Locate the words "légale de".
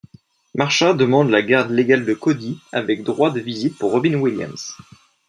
1.69-2.15